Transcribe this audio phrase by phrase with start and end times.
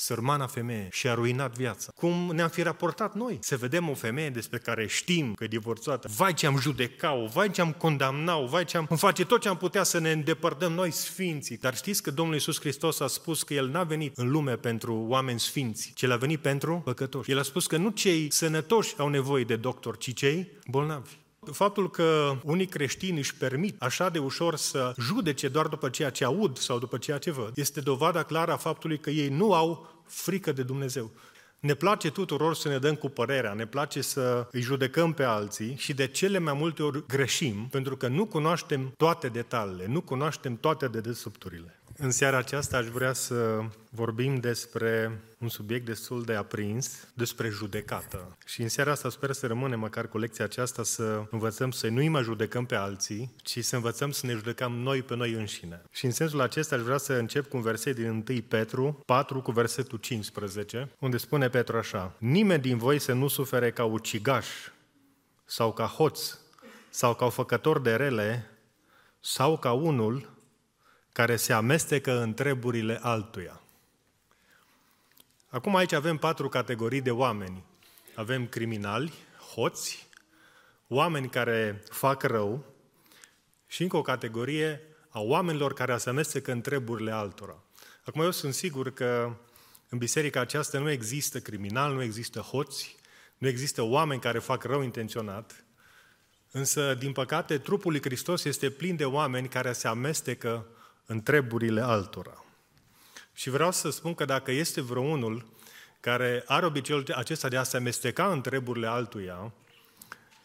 [0.00, 1.92] sărmana femeie și-a ruinat viața.
[1.94, 3.38] Cum ne-am fi raportat noi?
[3.40, 6.08] Să vedem o femeie despre care știm că e divorțată.
[6.16, 8.86] Vai ce am judecat-o, vai ce am condamnat-o, vai ce am...
[8.88, 11.56] Îmi face tot ce am putea să ne îndepărtăm noi sfinții.
[11.56, 15.04] Dar știți că Domnul Iisus Hristos a spus că El n-a venit în lume pentru
[15.08, 17.30] oameni sfinți, ci El a venit pentru păcătoși.
[17.30, 21.19] El a spus că nu cei sănătoși au nevoie de doctor, ci cei bolnavi.
[21.46, 26.24] Faptul că unii creștini își permit așa de ușor să judece doar după ceea ce
[26.24, 30.02] aud sau după ceea ce văd, este dovada clară a faptului că ei nu au
[30.06, 31.10] frică de Dumnezeu.
[31.60, 35.76] Ne place tuturor să ne dăm cu părerea, ne place să îi judecăm pe alții
[35.76, 40.56] și de cele mai multe ori greșim pentru că nu cunoaștem toate detaliile, nu cunoaștem
[40.56, 41.79] toate dedesubturile.
[42.02, 48.36] În seara aceasta aș vrea să vorbim despre un subiect destul de aprins, despre judecată.
[48.46, 52.08] Și în seara asta sper să rămâne măcar cu lecția aceasta să învățăm să nu-i
[52.08, 55.82] mai judecăm pe alții, ci să învățăm să ne judecăm noi pe noi înșine.
[55.90, 59.42] Și în sensul acesta aș vrea să încep cu un verset din 1 Petru 4
[59.42, 64.46] cu versetul 15, unde spune Petru așa, Nimeni din voi să nu sufere ca ucigaș
[65.44, 66.38] sau ca hoț
[66.90, 68.50] sau ca făcător de rele
[69.20, 70.38] sau ca unul
[71.12, 73.60] care se amestecă în treburile altuia.
[75.48, 77.64] Acum aici avem patru categorii de oameni.
[78.14, 79.12] Avem criminali,
[79.54, 80.08] hoți,
[80.88, 82.64] oameni care fac rău
[83.66, 87.62] și încă o categorie a oamenilor care se amestecă în treburile altora.
[88.04, 89.36] Acum eu sunt sigur că
[89.88, 92.96] în biserica aceasta nu există criminali, nu există hoți,
[93.38, 95.64] nu există oameni care fac rău intenționat,
[96.50, 100.66] însă, din păcate, trupul lui Hristos este plin de oameni care se amestecă
[101.10, 102.44] în treburile altora.
[103.32, 105.46] Și vreau să spun că dacă este vreunul
[106.00, 109.52] care are obiceiul acesta de a se amesteca în treburile altuia,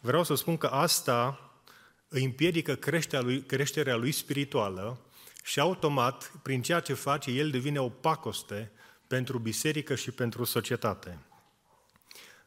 [0.01, 1.39] vreau să spun că asta
[2.07, 4.99] îi împiedică creșterea lui, creșterea lui spirituală
[5.43, 8.71] și automat, prin ceea ce face, el devine o pacoste
[9.07, 11.19] pentru biserică și pentru societate.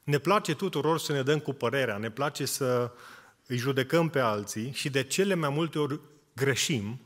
[0.03, 2.93] Ne place tuturor să ne dăm cu părerea, ne place să
[3.47, 6.01] îi judecăm pe alții și de cele mai multe ori
[6.35, 7.01] greșim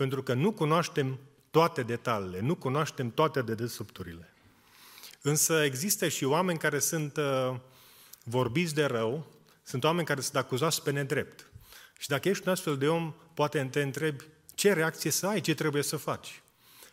[0.00, 1.18] pentru că nu cunoaștem
[1.50, 4.34] toate detaliile, nu cunoaștem toate dedesubturile.
[5.22, 7.56] Însă există și oameni care sunt uh,
[8.24, 9.26] vorbiți de rău,
[9.62, 11.50] sunt oameni care sunt acuzați pe nedrept.
[11.98, 14.24] Și dacă ești un astfel de om, poate te întrebi
[14.54, 16.42] ce reacție să ai, ce trebuie să faci.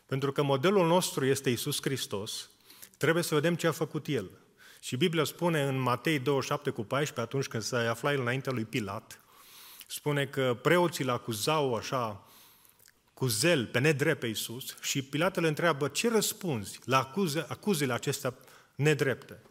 [0.06, 2.50] Pentru că modelul nostru este Isus Hristos,
[2.98, 4.30] trebuie să vedem ce a făcut El.
[4.80, 8.66] Și Biblia spune în Matei 27 cu 14, atunci când se afla el înaintea lui
[8.66, 9.20] Pilat,
[9.88, 12.22] spune că preoții îl acuzau așa
[13.18, 17.94] cu zel pe nedrept pe Iisus și Pilat îl întreabă ce răspunzi la acuze, acuzele
[17.94, 18.34] acestea
[18.76, 19.42] nedrepte.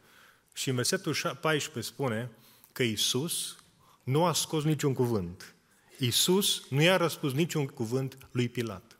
[0.54, 2.30] Și în versetul 14 spune
[2.72, 3.56] că Iisus
[4.02, 5.54] nu a scos niciun cuvânt.
[5.98, 8.98] Iisus nu i-a răspuns niciun cuvânt lui Pilat.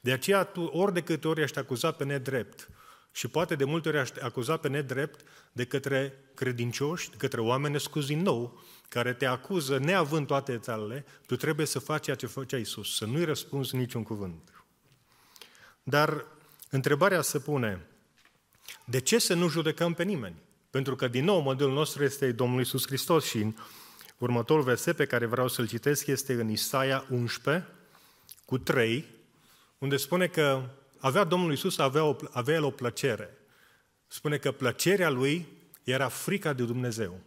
[0.00, 2.68] De aceea tu ori de câte ori ești acuzat pe nedrept
[3.12, 7.80] și poate de multe ori ești acuzat pe nedrept de către credincioși, de către oameni
[7.80, 12.26] scuzi din nou, care te acuză neavând toate detalele, tu trebuie să faci ceea ce
[12.26, 14.52] făcea Isus, să nu-i răspunzi niciun cuvânt.
[15.82, 16.24] Dar
[16.70, 17.86] întrebarea se pune,
[18.84, 20.42] de ce să nu judecăm pe nimeni?
[20.70, 23.54] Pentru că, din nou, modelul nostru este Domnul Isus Hristos și în
[24.18, 27.68] următorul verset pe care vreau să-l citesc este în Isaia 11,
[28.44, 29.04] cu 3,
[29.78, 30.68] unde spune că
[30.98, 33.38] avea Domnul Isus, avea, o, avea el o plăcere.
[34.06, 35.46] Spune că plăcerea lui
[35.84, 37.20] era frica de Dumnezeu.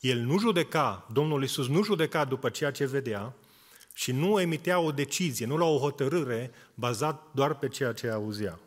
[0.00, 3.34] El nu judeca, Domnul Iisus nu judeca după ceea ce vedea
[3.94, 8.58] și nu emitea o decizie, nu lua o hotărâre bazat doar pe ceea ce auzea.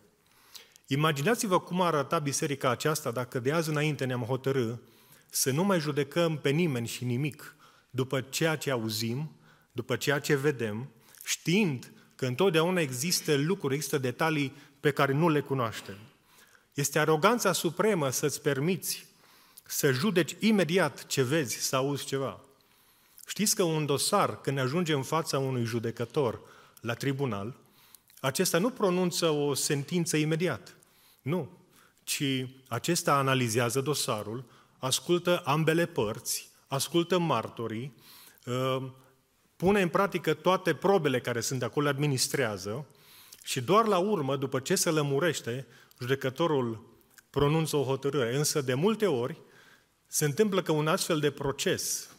[0.87, 4.75] Imaginați-vă cum ar arăta biserica aceasta dacă de azi înainte ne-am hotărâ
[5.29, 7.55] să nu mai judecăm pe nimeni și nimic
[7.89, 9.31] după ceea ce auzim,
[9.71, 10.89] după ceea ce vedem,
[11.25, 15.97] știind că întotdeauna există lucruri, există detalii pe care nu le cunoaștem.
[16.73, 19.05] Este aroganța supremă să-ți permiți
[19.73, 22.39] să judeci imediat ce vezi, să auzi ceva.
[23.27, 26.41] Știți că un dosar, când ajunge în fața unui judecător
[26.81, 27.55] la tribunal,
[28.19, 30.75] acesta nu pronunță o sentință imediat.
[31.21, 31.57] Nu.
[32.03, 32.23] Ci
[32.67, 34.45] acesta analizează dosarul,
[34.77, 37.93] ascultă ambele părți, ascultă martorii,
[38.45, 38.83] uh,
[39.55, 42.85] pune în practică toate probele care sunt acolo, administrează
[43.43, 45.67] și doar la urmă, după ce se lămurește,
[45.99, 46.83] judecătorul
[47.29, 48.35] pronunță o hotărâre.
[48.35, 49.41] Însă, de multe ori,
[50.13, 52.09] se întâmplă că un astfel de proces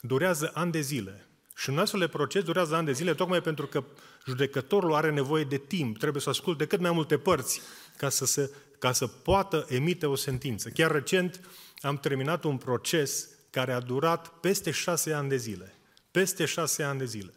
[0.00, 1.26] durează ani de zile.
[1.56, 3.84] Și un astfel de proces durează ani de zile tocmai pentru că
[4.26, 7.60] judecătorul are nevoie de timp, trebuie să asculte cât mai multe părți
[7.96, 10.68] ca să, se, ca să poată emite o sentință.
[10.68, 11.40] Chiar recent
[11.80, 15.74] am terminat un proces care a durat peste șase ani de zile.
[16.10, 17.32] Peste șase ani de zile.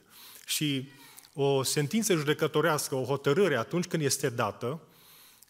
[0.46, 0.90] Și
[1.34, 4.82] o sentință judecătorească, o hotărâre, atunci când este dată,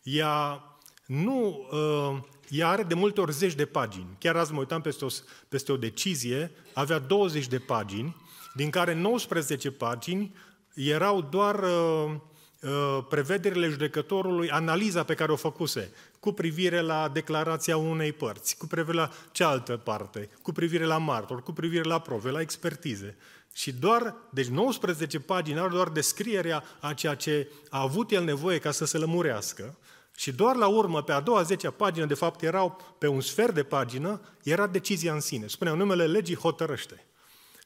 [0.03, 0.63] ea
[1.05, 4.15] nu, uh, ea are de multe ori zeci de pagini.
[4.19, 5.07] Chiar azi mă uitam peste o,
[5.49, 8.15] peste o decizie, avea 20 de pagini,
[8.53, 10.35] din care 19 pagini
[10.73, 12.15] erau doar uh,
[12.61, 18.67] uh, prevederile judecătorului, analiza pe care o făcuse, cu privire la declarația unei părți, cu
[18.67, 23.17] privire la cealaltă parte, cu privire la martor, cu privire la prove, la expertize.
[23.53, 28.57] Și doar, deci 19 pagini au doar descrierea a ceea ce a avut el nevoie
[28.59, 29.77] ca să se lămurească,
[30.15, 33.53] și doar la urmă, pe a doua zecea pagină, de fapt erau pe un sfert
[33.53, 35.47] de pagină, era decizia în sine.
[35.47, 37.05] Spuneau, numele legii hotărăște.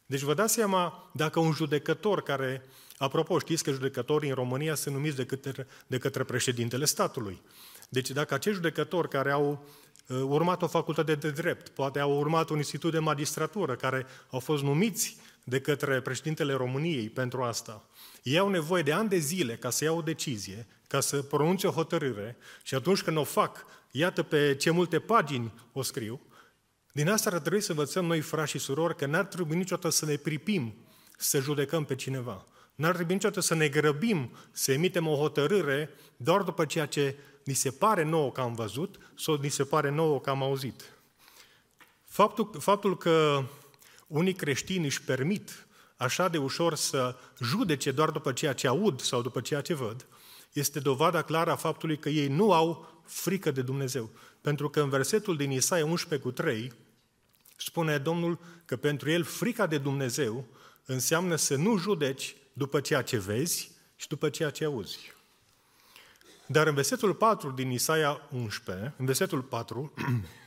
[0.06, 2.66] Deci vă dați seama, dacă un judecător care,
[2.98, 7.42] apropo, știți că judecătorii în România sunt numiți de către, de către președintele statului.
[7.90, 9.66] Deci dacă acești judecători care au
[10.08, 14.40] uh, urmat o facultate de drept, poate au urmat un institut de magistratură, care au
[14.40, 17.86] fost numiți de către președintele României pentru asta,
[18.28, 21.68] ei au nevoie de ani de zile ca să iau o decizie, ca să pronunțe
[21.68, 26.22] o hotărâre și atunci când o fac, iată pe ce multe pagini o scriu,
[26.92, 30.06] din asta ar trebui să învățăm noi, frați și surori, că n-ar trebui niciodată să
[30.06, 30.76] ne pripim
[31.18, 32.46] să judecăm pe cineva.
[32.76, 37.54] N-ar trebui niciodată să ne grăbim să emitem o hotărâre doar după ceea ce ni
[37.54, 40.84] se pare nouă că am văzut sau ni se pare nouă că am auzit.
[42.06, 43.44] Faptul, faptul că
[44.08, 45.67] unii creștini își permit
[45.98, 50.06] așa de ușor să judece doar după ceea ce aud sau după ceea ce văd,
[50.54, 54.10] este dovada clară a faptului că ei nu au frică de Dumnezeu.
[54.42, 56.74] Pentru că în versetul din Isaia 11 cu 3
[57.56, 60.46] spune Domnul că pentru el frica de Dumnezeu
[60.86, 65.16] înseamnă să nu judeci după ceea ce vezi și după ceea ce auzi.
[66.46, 69.94] Dar în versetul 4 din Isaia 11, în versetul 4,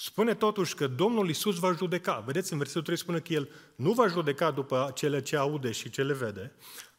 [0.00, 2.22] spune totuși că Domnul Isus va judeca.
[2.26, 5.90] Vedeți, în versetul 3 spune că El nu va judeca după cele ce aude și
[5.90, 6.52] ce le vede,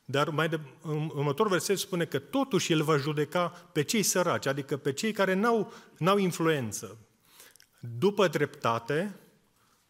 [0.05, 4.45] dar mai de, în următorul verset spune că totuși El va judeca pe cei săraci,
[4.45, 6.97] adică pe cei care n-au, n-au influență,
[7.79, 9.19] după dreptate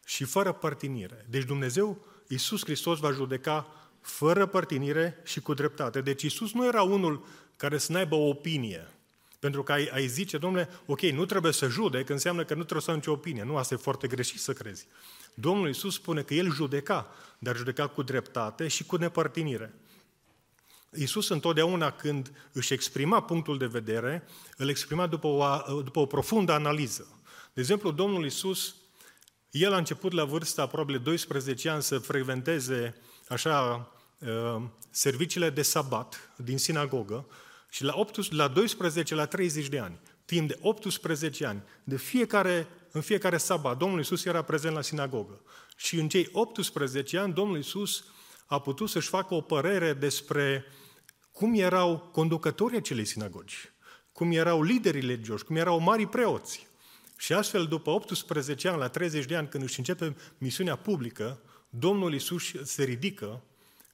[0.06, 1.26] și fără părtinire.
[1.30, 3.68] Deci Dumnezeu, Iisus Hristos, va judeca
[4.02, 6.02] fără părtinire și cu dreptate.
[6.02, 8.88] Deci Iisus nu era unul care să n-aibă o opinie.
[9.40, 12.82] Pentru că ai, ai zice, domnule, ok, nu trebuie să judec, înseamnă că nu trebuie
[12.82, 13.44] să am nicio opinie.
[13.44, 14.88] Nu, asta e foarte greșit să crezi.
[15.34, 19.74] Domnul Iisus spune că El judeca, dar judeca cu dreptate și cu nepărtinire.
[20.98, 24.28] Iisus întotdeauna când își exprima punctul de vedere,
[24.58, 27.22] îl exprima după o, după o profundă analiză.
[27.54, 28.76] De exemplu, Domnul Iisus,
[29.52, 32.96] el a început la vârsta aproape 12 ani să frecventeze
[33.28, 33.88] așa
[34.20, 37.26] uh, serviciile de sabat din sinagogă
[37.70, 42.68] și la, 18, la 12 la 30 de ani, timp de 18 ani, de fiecare,
[42.92, 45.42] în fiecare sabat, Domnul Iisus era prezent la sinagogă.
[45.76, 48.04] Și în cei 18 ani, Domnul Iisus
[48.46, 50.66] a putut să-și facă o părere despre
[51.32, 53.72] cum erau conducătorii acelei sinagogi,
[54.12, 56.68] cum erau liderii religioși, cum erau mari preoți.
[57.18, 62.14] Și astfel, după 18 ani, la 30 de ani, când își începe misiunea publică, Domnul
[62.14, 63.42] Isus se ridică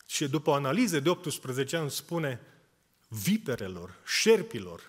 [0.05, 2.39] și după o analiză de 18 ani spune
[3.07, 4.81] viperelor, șerpilor,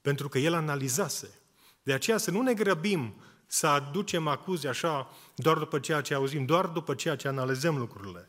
[0.00, 1.38] pentru că el analizase.
[1.82, 3.14] De aceea să nu ne grăbim
[3.46, 8.28] să aducem acuze așa doar după ceea ce auzim, doar după ceea ce analizăm lucrurile.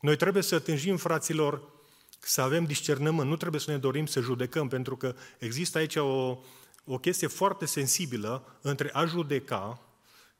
[0.00, 1.62] Noi trebuie să tânjim, fraților,
[2.18, 3.28] să avem discernământ.
[3.28, 6.38] Nu trebuie să ne dorim să judecăm, pentru că există aici o,
[6.84, 9.80] o chestie foarte sensibilă între a judeca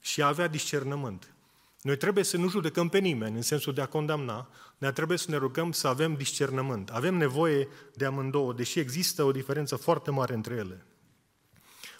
[0.00, 1.34] și a avea discernământ.
[1.82, 4.48] Noi trebuie să nu judecăm pe nimeni în sensul de a condamna,
[4.78, 6.90] dar trebuie să ne rugăm să avem discernământ.
[6.90, 10.86] Avem nevoie de amândouă, deși există o diferență foarte mare între ele.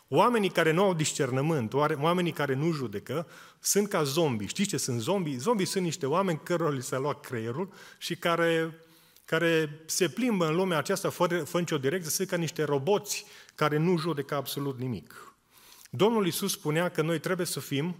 [0.08, 3.26] Oamenii care nu au discernământ, oamenii care nu judecă,
[3.60, 4.46] sunt ca zombi.
[4.46, 5.36] Știți ce sunt zombi?
[5.36, 8.80] Zombii sunt niște oameni cărora li s-a luat creierul și care,
[9.24, 13.24] care se plimbă în lumea aceasta fără, fără nicio direcție, sunt ca niște roboți
[13.54, 15.34] care nu judecă absolut nimic.
[15.90, 17.96] Domnul Iisus spunea că noi trebuie să fim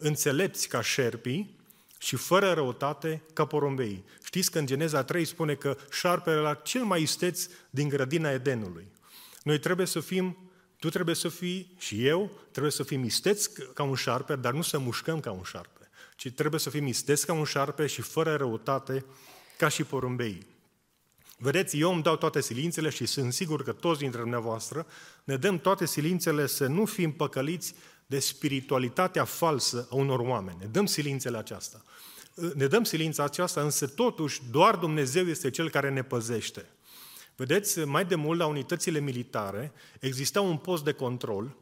[0.00, 1.58] înțelepți ca șerpii
[1.98, 4.04] și fără răutate ca porumbei.
[4.22, 8.86] Știți că în Geneza 3 spune că șarpele era cel mai isteț din grădina Edenului.
[9.42, 13.82] Noi trebuie să fim, tu trebuie să fii și eu, trebuie să fim isteți ca
[13.82, 17.32] un șarpe, dar nu să mușcăm ca un șarpe, ci trebuie să fim isteți ca
[17.32, 19.04] un șarpe și fără răutate
[19.58, 20.46] ca și porumbei.
[21.42, 24.86] Vedeți, eu îmi dau toate silințele și sunt sigur că toți dintre dumneavoastră
[25.24, 27.74] ne dăm toate silințele să nu fim păcăliți
[28.10, 30.56] de spiritualitatea falsă a unor oameni.
[30.60, 31.84] Ne dăm silințele aceasta.
[32.54, 36.66] Ne dăm silința aceasta, însă totuși doar Dumnezeu este Cel care ne păzește.
[37.36, 41.56] Vedeți, mai de mult la unitățile militare exista un post de control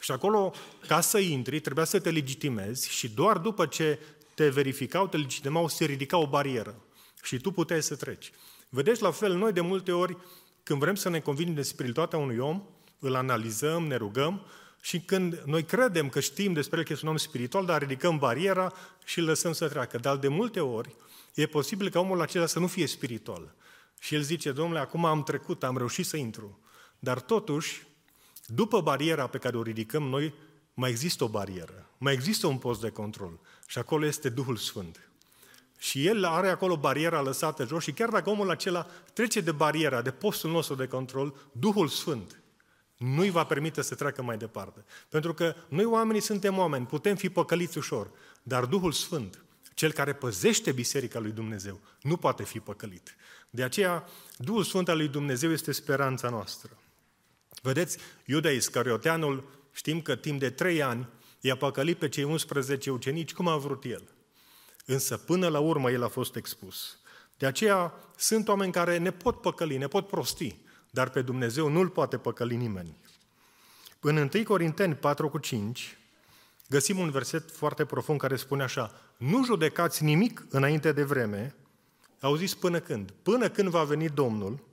[0.00, 0.52] și acolo,
[0.86, 3.98] ca să intri, trebuia să te legitimezi și doar după ce
[4.34, 6.74] te verificau, te legitimau, se ridica o barieră
[7.22, 8.32] și tu puteai să treci.
[8.68, 10.16] Vedeți, la fel, noi de multe ori,
[10.62, 12.62] când vrem să ne convingem de spiritualitatea unui om,
[12.98, 14.46] îl analizăm, ne rugăm
[14.80, 18.18] și când noi credem că știm despre el că este un om spiritual, dar ridicăm
[18.18, 18.72] bariera
[19.04, 19.98] și îl lăsăm să treacă.
[19.98, 20.94] Dar de multe ori
[21.34, 23.54] e posibil ca omul acela să nu fie spiritual.
[24.00, 26.58] Și el zice, domnule, acum am trecut, am reușit să intru.
[26.98, 27.86] Dar totuși,
[28.46, 30.34] după bariera pe care o ridicăm noi,
[30.74, 33.40] mai există o barieră, mai există un post de control.
[33.66, 35.10] Și acolo este Duhul Sfânt.
[35.78, 40.02] Și el are acolo bariera lăsată jos și chiar dacă omul acela trece de bariera,
[40.02, 42.39] de postul nostru de control, Duhul Sfânt
[43.00, 44.84] nu-i va permite să treacă mai departe.
[45.08, 48.10] Pentru că noi oamenii suntem oameni, putem fi păcăliți ușor,
[48.42, 53.16] dar Duhul Sfânt, cel care păzește Biserica lui Dumnezeu, nu poate fi păcălit.
[53.50, 56.78] De aceea, Duhul Sfânt al lui Dumnezeu este speranța noastră.
[57.62, 61.08] Vedeți, Iuda Iscarioteanul, știm că timp de trei ani
[61.40, 64.02] i-a păcălit pe cei 11 ucenici cum a vrut el.
[64.86, 66.98] Însă până la urmă el a fost expus.
[67.36, 70.56] De aceea sunt oameni care ne pot păcăli, ne pot prosti,
[70.90, 72.96] dar pe Dumnezeu nu-L poate păcăli nimeni.
[74.00, 75.98] În 1 Corinteni 4 cu 5
[76.68, 81.54] găsim un verset foarte profund care spune așa, nu judecați nimic înainte de vreme,
[82.20, 83.10] au zis până când?
[83.22, 84.64] Până când va veni Domnul,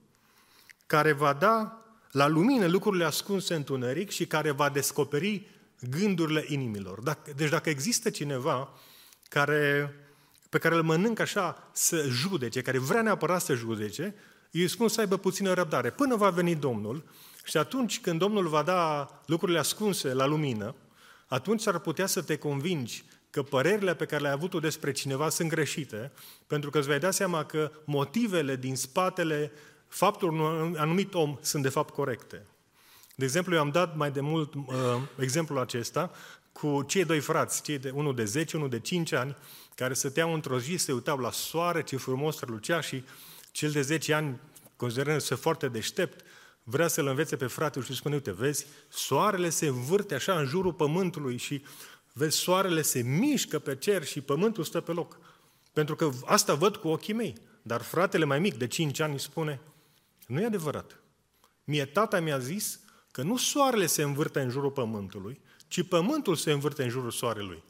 [0.85, 1.81] care va da
[2.11, 5.47] la lumină lucrurile ascunse în tuneric și care va descoperi
[5.89, 6.99] gândurile inimilor.
[6.99, 8.73] Dacă, deci dacă există cineva
[9.29, 9.93] care,
[10.49, 14.15] pe care îl mănâncă așa să judece, care vrea neapărat să judece,
[14.51, 17.03] îi spun să aibă puțină răbdare, până va veni Domnul
[17.43, 20.75] și atunci când Domnul va da lucrurile ascunse la lumină,
[21.27, 25.49] atunci ar putea să te convingi că părerile pe care le-ai avut despre cineva sunt
[25.49, 26.11] greșite,
[26.47, 29.51] pentru că îți vei da seama că motivele din spatele
[29.87, 32.45] faptul unui anumit om sunt de fapt corecte.
[33.15, 34.63] De exemplu, eu am dat mai de mult uh,
[35.19, 36.11] exemplul acesta
[36.51, 39.35] cu cei doi frați, cei de, unul de 10, unul de 5 ani,
[39.75, 43.03] care stăteau într-o zi, se uitau la soare, ce frumos strălucea și
[43.57, 44.39] cel de 10 ani,
[44.75, 46.25] considerându-se foarte deștept,
[46.63, 50.73] vrea să-l învețe pe fratele și spune, uite, vezi, soarele se învârte așa în jurul
[50.73, 51.63] pământului și
[52.13, 55.19] vezi, soarele se mișcă pe cer și pământul stă pe loc.
[55.73, 57.33] Pentru că asta văd cu ochii mei.
[57.61, 59.59] Dar fratele mai mic, de 5 ani, îi spune,
[60.27, 60.99] nu e adevărat.
[61.63, 62.79] Mie tata mi-a zis
[63.11, 67.63] că nu soarele se învârte în jurul pământului, ci pământul se învârte în jurul soarelui.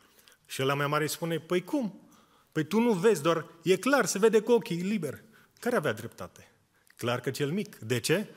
[0.46, 2.10] Și la mai mare îi spune, păi cum?
[2.51, 5.25] Păi tu nu vezi, doar e clar, se vede cu ochii liber.
[5.60, 6.52] Care avea dreptate?
[6.96, 7.76] Clar că cel mic.
[7.76, 8.28] De ce?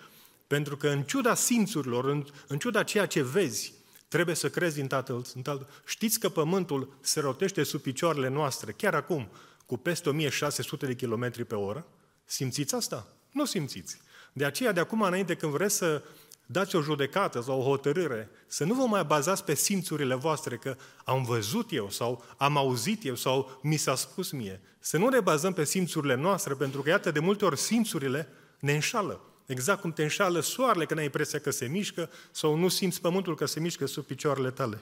[0.47, 3.73] Pentru că în ciuda simțurilor, în, în ciuda ceea ce vezi,
[4.09, 5.69] trebuie să crezi în Tatăl, în Tatăl.
[5.87, 9.31] Știți că pământul se rotește sub picioarele noastre, chiar acum,
[9.67, 11.87] cu peste 1600 de km pe oră?
[12.25, 13.07] Simțiți asta?
[13.31, 14.01] Nu simțiți.
[14.33, 16.03] De aceea, de acum înainte, când vreți să
[16.53, 20.77] dați o judecată sau o hotărâre, să nu vă mai bazați pe simțurile voastre, că
[21.05, 24.61] am văzut eu sau am auzit eu sau mi s-a spus mie.
[24.79, 28.29] Să nu ne bazăm pe simțurile noastre, pentru că, iată, de multe ori simțurile
[28.59, 29.21] ne înșală.
[29.47, 33.35] Exact cum te înșală soarele când ai impresia că se mișcă sau nu simți pământul
[33.35, 34.79] că se mișcă sub picioarele tale.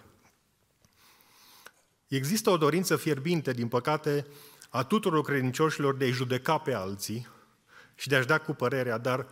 [2.08, 4.26] Există o dorință fierbinte, din păcate,
[4.68, 7.28] a tuturor credincioșilor de a judeca pe alții
[7.94, 9.26] și de a-și da cu părerea, dar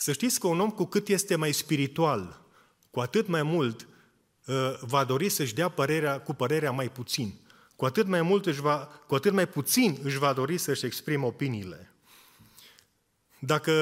[0.00, 2.40] să știți că un om cu cât este mai spiritual,
[2.90, 3.88] cu atât mai mult
[4.46, 7.34] uh, va dori să-și dea părerea cu părerea mai puțin.
[7.76, 11.24] Cu atât mai mult își va, cu atât mai puțin își va dori să-și exprime
[11.24, 11.92] opiniile.
[13.38, 13.72] Dacă,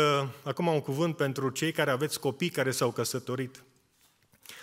[0.45, 3.63] acum un cuvânt pentru cei care aveți copii care s-au căsătorit.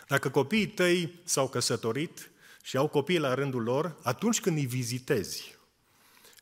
[0.07, 2.31] Dacă copiii tăi s-au căsătorit
[2.63, 5.57] și au copii la rândul lor, atunci când îi vizitezi,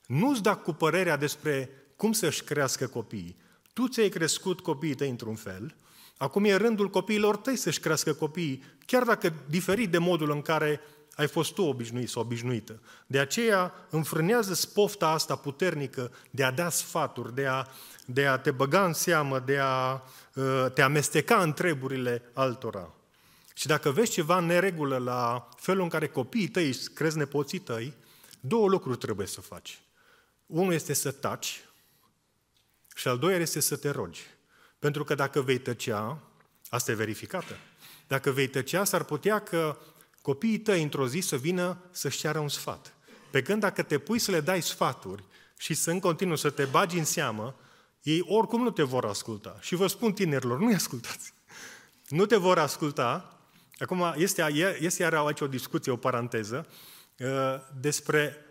[0.08, 3.39] nu-ți da cu părerea despre cum să-și crească copiii.
[3.73, 5.75] Tu ți-ai crescut copiii tăi într-un fel,
[6.17, 10.81] acum e rândul copiilor tăi să-și crească copiii, chiar dacă diferit de modul în care
[11.15, 12.79] ai fost tu obișnuit sau obișnuită.
[13.07, 17.65] De aceea înfrânează spofta asta puternică de a da sfaturi, de a,
[18.05, 20.01] de a te băga în seamă, de a
[20.35, 22.93] uh, te amesteca în treburile altora.
[23.53, 27.93] Și dacă vezi ceva în neregulă la felul în care copiii tăi crezi nepoții tăi,
[28.39, 29.81] două lucruri trebuie să faci.
[30.45, 31.65] Unul este să taci
[32.95, 34.21] și al doilea este să te rogi.
[34.79, 36.21] Pentru că dacă vei tăcea,
[36.69, 37.57] asta e verificată,
[38.07, 39.77] dacă vei tăcea, s-ar putea că
[40.21, 42.93] copiii tăi într-o zi să vină să-și ceară un sfat.
[43.31, 45.24] Pe când dacă te pui să le dai sfaturi
[45.57, 47.55] și să în continuu să te bagi în seamă,
[48.01, 49.57] ei oricum nu te vor asculta.
[49.62, 51.33] Și vă spun tinerilor, nu-i ascultați.
[52.07, 53.39] Nu te vor asculta.
[53.77, 56.67] Acum este, este iar aici o discuție, o paranteză,
[57.17, 57.27] uh,
[57.79, 58.50] despre Uh,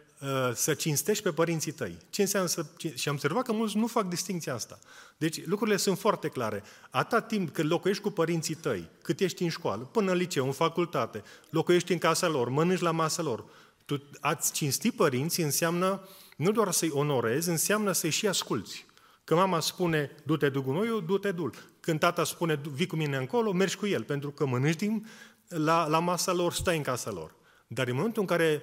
[0.54, 1.96] să cinstești pe părinții tăi.
[2.10, 2.64] Ce înseamnă să...
[2.94, 4.78] Și am observat că mulți nu fac distinția asta.
[5.16, 6.62] Deci lucrurile sunt foarte clare.
[6.90, 10.52] Atât timp cât locuiești cu părinții tăi, cât ești în școală, până în liceu, în
[10.52, 13.44] facultate, locuiești în casa lor, mănânci la masa lor,
[13.84, 18.86] tu ați cinsti părinții înseamnă nu doar să-i onorezi, înseamnă să-i și asculți.
[19.24, 21.54] Când mama spune, du-te du gunoiul, du-te dul.
[21.80, 25.06] Când tata spune, vii cu mine încolo, mergi cu el, pentru că mănânci din,
[25.48, 27.34] la, la masa lor, stai în casa lor.
[27.66, 28.62] Dar în momentul în care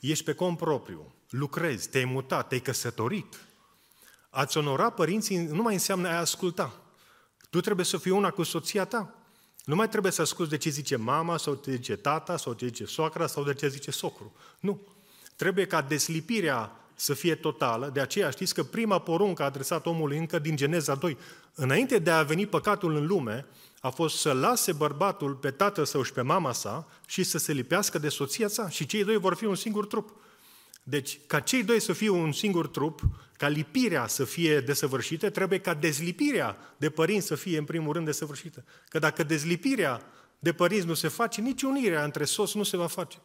[0.00, 3.40] ești pe cont propriu, lucrezi, te-ai mutat, te-ai căsătorit,
[4.30, 6.74] ați onora părinții nu mai înseamnă a asculta.
[7.50, 9.14] Tu trebuie să fii una cu soția ta.
[9.64, 12.52] Nu mai trebuie să asculți de ce zice mama, sau de ce zice tata, sau
[12.52, 14.32] de ce zice soacra, sau de ce zice socru.
[14.60, 14.80] Nu.
[15.36, 20.18] Trebuie ca deslipirea să fie totală, de aceea știți că prima poruncă a adresat omului
[20.18, 21.16] încă din Geneza 2,
[21.54, 23.46] înainte de a veni păcatul în lume,
[23.80, 27.52] a fost să lase bărbatul pe tatăl său și pe mama sa și să se
[27.52, 30.10] lipească de soția sa și cei doi vor fi un singur trup.
[30.82, 33.00] Deci, ca cei doi să fie un singur trup,
[33.36, 38.06] ca lipirea să fie desăvârșită, trebuie ca dezlipirea de părinți să fie în primul rând
[38.06, 38.64] desăvârșită.
[38.88, 40.02] Că dacă dezlipirea
[40.38, 43.18] de părinți nu se face, nici unirea între soți nu se va face.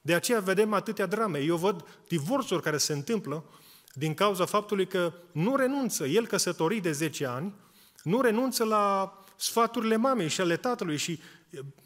[0.00, 1.38] De aceea vedem atâtea drame.
[1.38, 3.44] Eu văd divorțuri care se întâmplă
[3.92, 7.54] din cauza faptului că nu renunță, el căsătorit de 10 ani,
[8.02, 11.20] nu renunță la sfaturile mamei și ale tatălui și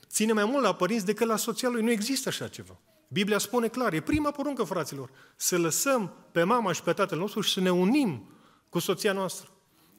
[0.07, 1.83] ține mai mult la părinți decât la soția lui.
[1.83, 2.81] Nu există așa ceva.
[3.09, 7.40] Biblia spune clar, e prima poruncă, fraților, să lăsăm pe mama și pe tatăl nostru
[7.40, 8.31] și să ne unim
[8.69, 9.50] cu soția noastră.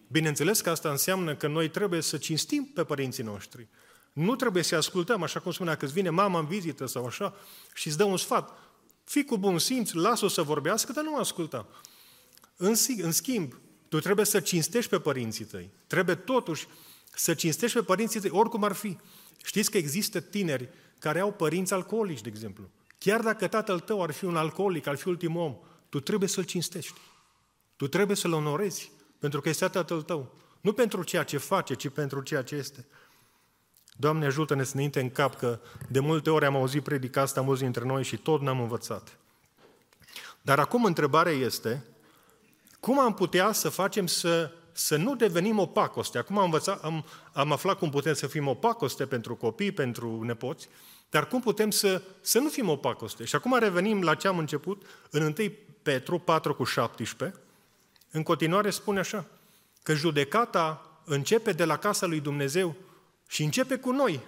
[0.08, 3.68] Bineînțeles că asta înseamnă că noi trebuie să cinstim pe părinții noștri.
[4.14, 7.36] Nu trebuie să ascultăm, așa cum spunea, că îți vine mama în vizită sau așa
[7.74, 8.58] și îți dă un sfat.
[9.04, 11.68] Fii cu bun simț, lasă-o să vorbească, dar nu asculta.
[12.56, 15.70] În, în schimb, tu trebuie să cinstești pe părinții tăi.
[15.88, 16.68] Trebuie totuși
[17.16, 18.98] să cinstești pe părinții tăi, oricum ar fi.
[19.44, 22.70] Știți că există tineri care au părinți alcoolici, de exemplu.
[22.98, 25.58] Chiar dacă tatăl tău ar fi un alcoolic, ar fi ultimul om,
[25.90, 26.94] tu trebuie să-l cinstești.
[27.76, 30.36] Tu trebuie să-l onorezi, pentru că este tatăl tău.
[30.62, 32.86] Nu pentru ceea ce face, ci pentru ceea ce este.
[33.98, 37.62] Doamne, ajută-ne să ne în cap că de multe ori am auzit predica asta mulți
[37.62, 39.18] dintre noi și tot n-am învățat.
[40.42, 41.86] Dar acum întrebarea este,
[42.80, 46.18] cum am putea să facem să, să nu devenim o pacoste?
[46.18, 50.24] Acum am, învățat, am, am aflat cum putem să fim o pacoste pentru copii, pentru
[50.24, 50.70] nepoți,
[51.10, 53.24] dar cum putem să, să nu fim o pacoste?
[53.26, 57.40] Și acum revenim la ce am început în 1 Petru 4 cu 17.
[58.12, 59.26] În continuare spune așa,
[59.84, 62.76] că judecata începe de la casa lui Dumnezeu
[63.28, 64.20] și începe cu noi.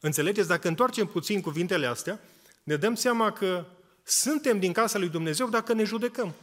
[0.00, 0.48] Înțelegeți?
[0.48, 2.20] Dacă întoarcem puțin cuvintele astea,
[2.62, 3.64] ne dăm seama că
[4.02, 6.34] suntem din casa lui Dumnezeu dacă ne judecăm.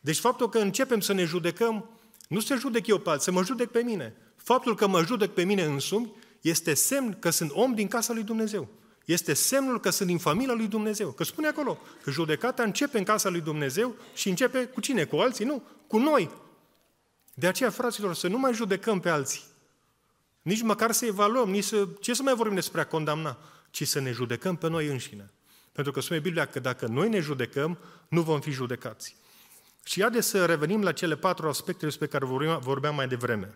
[0.00, 1.90] Deci faptul că începem să ne judecăm,
[2.26, 4.16] nu se judec eu pe alții, să mă judec pe mine.
[4.36, 8.22] Faptul că mă judec pe mine însumi este semn că sunt om din casa lui
[8.22, 8.68] Dumnezeu.
[9.04, 11.10] Este semnul că sunt din familia lui Dumnezeu.
[11.10, 15.04] Că spune acolo că judecata începe în casa lui Dumnezeu și începe cu cine?
[15.04, 15.44] Cu alții?
[15.44, 16.30] Nu, cu noi.
[17.34, 19.42] De aceea, fraților, să nu mai judecăm pe alții.
[20.42, 23.38] Nici măcar să evaluăm, nici să, ce să mai vorbim despre a condamna,
[23.70, 25.30] ci să ne judecăm pe noi înșine.
[25.72, 29.16] Pentru că spune Biblia că dacă noi ne judecăm, nu vom fi judecați.
[29.86, 32.24] Și iade să revenim la cele patru aspecte despre care
[32.60, 33.54] vorbeam mai devreme.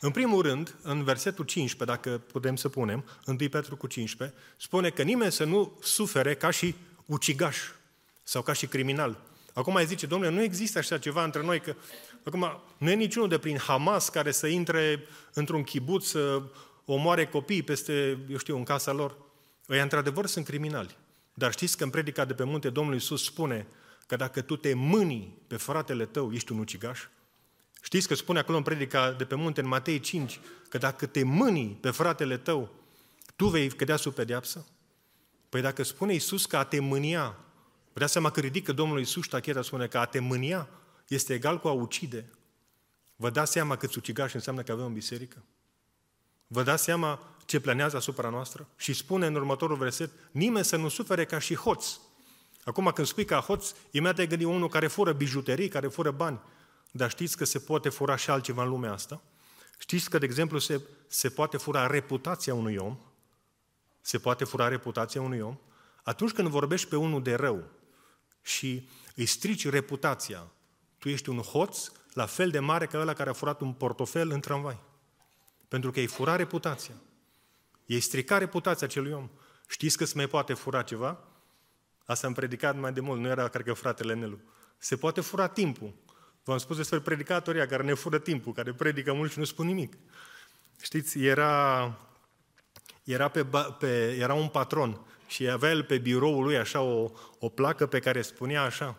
[0.00, 4.90] În primul rând, în versetul 15, dacă putem să punem, 1 Petru cu 15, spune
[4.90, 7.58] că nimeni să nu sufere ca și ucigaș
[8.22, 9.20] sau ca și criminal.
[9.52, 11.74] Acum mai zice, domnule, nu există așa ceva între noi, că
[12.24, 16.42] acum nu e niciunul de prin Hamas care să intre într-un chibut să
[16.84, 19.16] omoare copiii peste, eu știu, în casa lor.
[19.68, 20.96] Ei, într-adevăr, sunt criminali.
[21.34, 23.66] Dar știți că în predica de pe munte Domnul Iisus spune
[24.06, 27.00] că dacă tu te mâni pe fratele tău, ești un ucigaș?
[27.82, 31.22] Știți că spune acolo în predica de pe munte, în Matei 5, că dacă te
[31.22, 32.74] mâni pe fratele tău,
[33.36, 34.66] tu vei cădea sub pedeapsă?
[35.48, 37.36] Păi dacă spune Iisus că a te mânia,
[37.92, 40.68] vă dați seama că ridică Domnul Iisus ștacheta, spune că a te mânia
[41.08, 42.30] este egal cu a ucide.
[43.16, 45.44] Vă dați seama cât ucigași înseamnă că avem în biserică?
[46.46, 48.68] Vă dați seama ce planează asupra noastră?
[48.76, 51.98] Și spune în următorul verset, nimeni să nu sufere ca și hoț.
[52.66, 56.40] Acum când spui ca hoț, imediat te gândi unul care fură bijuterii, care fură bani.
[56.90, 59.22] Dar știți că se poate fura și altceva în lumea asta?
[59.78, 62.98] Știți că, de exemplu, se, se poate fura reputația unui om?
[64.00, 65.58] Se poate fura reputația unui om?
[66.02, 67.64] Atunci când vorbești pe unul de rău
[68.42, 70.46] și îi strici reputația,
[70.98, 74.30] tu ești un hoț la fel de mare ca ăla care a furat un portofel
[74.30, 74.78] în tramvai.
[75.68, 76.94] Pentru că îi fura reputația.
[77.86, 79.30] Ei strica reputația acelui om.
[79.68, 81.35] Știți că se mai poate fura ceva?
[82.06, 84.38] Asta am predicat mai de mult, nu era, cred că, fratele Nelu.
[84.78, 85.94] Se poate fura timpul.
[86.44, 89.96] V-am spus despre predicatoria care ne fură timpul, care predică mult și nu spun nimic.
[90.80, 91.98] Știți, era,
[93.04, 93.46] era, pe,
[93.78, 97.98] pe, era un patron și avea el pe biroul lui așa o, o placă pe
[97.98, 98.96] care spunea așa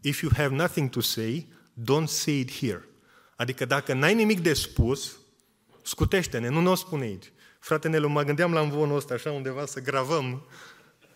[0.00, 2.88] If you have nothing to say, don't say it here.
[3.36, 5.16] Adică dacă n-ai nimic de spus,
[5.82, 7.32] scutește-ne, nu ne-o spune aici.
[7.58, 10.46] Frate Nelu, mă gândeam la învonul ăsta așa undeva să gravăm,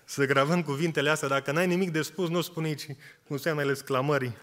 [0.05, 1.29] să gravăm cuvintele astea.
[1.29, 2.87] Dacă n-ai nimic de spus, nu o spune aici,
[3.27, 4.37] cum se ele exclamării.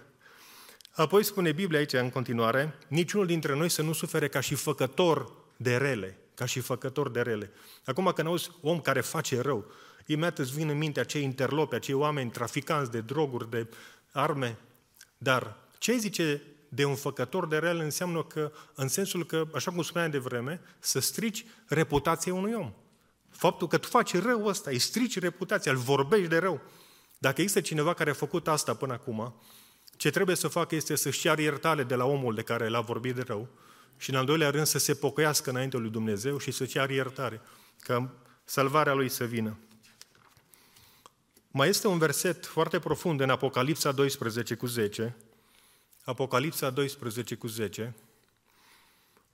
[0.92, 5.32] Apoi spune Biblia aici în continuare, niciunul dintre noi să nu sufere ca și făcător
[5.58, 7.52] de rele, ca și făcător de rele.
[7.86, 9.72] Acum când auzi om care face rău,
[10.06, 13.68] imediat îți vin în minte acei interlopi, acei oameni traficanți de droguri, de
[14.12, 14.58] arme.
[15.18, 19.82] Dar ce zice de un făcător de rele înseamnă că, în sensul că, așa cum
[19.82, 22.74] spuneam de vreme, să strici reputația unui om.
[23.32, 26.62] Faptul că tu faci rău ăsta, îi strici reputația, îl vorbești de rău.
[27.18, 29.36] Dacă există cineva care a făcut asta până acum,
[29.98, 33.16] ce trebuie să facă este să-și ceară iertare de la omul de care l-a vorbit
[33.16, 33.48] de rău
[33.98, 37.42] și, în al doilea rând, să se pocăiască înainte lui Dumnezeu și să ceară iertare,
[37.80, 38.14] ca
[38.44, 39.58] salvarea lui să vină.
[41.52, 45.16] Mai este un verset foarte profund în Apocalipsa 12 cu 10,
[46.04, 47.96] Apocalipsa 12 cu 10,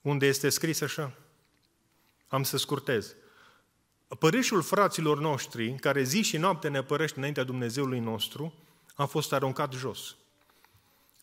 [0.00, 1.12] unde este scris așa,
[2.28, 3.14] am să scurtez.
[4.16, 8.54] Părișul fraților noștri, care zi și noapte ne părăște înaintea Dumnezeului nostru,
[8.94, 10.16] a fost aruncat jos.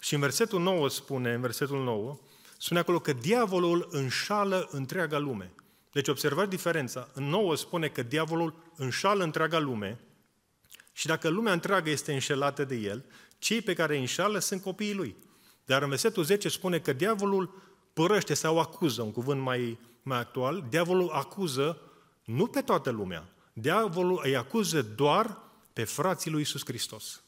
[0.02, 2.18] Și în versetul 9 spune, în versetul 9,
[2.58, 5.52] spune acolo că diavolul înșală întreaga lume.
[5.92, 7.10] Deci observați diferența.
[7.14, 10.00] În 9 spune că diavolul înșală întreaga lume
[10.94, 13.06] și dacă lumea întreagă este înșelată de el,
[13.38, 15.16] cei pe care îi înșală sunt copiii lui.
[15.66, 17.62] Dar în versetul 10 spune că diavolul
[17.94, 21.82] părăște sau acuză, un cuvânt mai, mai actual, diavolul acuză
[22.26, 23.28] nu pe toată lumea.
[23.54, 25.38] Diavolul îi acuză doar
[25.74, 27.24] pe frații lui Iisus Hristos.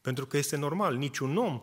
[0.00, 1.62] Pentru că este normal, niciun om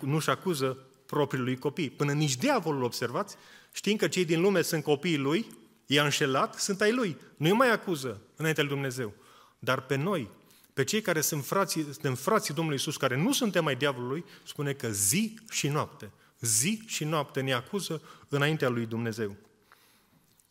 [0.00, 1.90] nu-și acuză propriul lui copii.
[1.90, 3.36] Până nici diavolul, observați,
[3.72, 5.46] știind că cei din lume sunt copiii lui,
[5.86, 7.16] i-a înșelat, sunt ai lui.
[7.36, 9.12] Nu-i mai acuză înainte lui Dumnezeu.
[9.58, 10.30] Dar pe noi,
[10.72, 14.72] pe cei care sunt frații, suntem frații Domnului Isus, care nu suntem mai diavolului, spune
[14.72, 19.36] că zi și noapte, zi și noapte ne acuză înaintea lui Dumnezeu.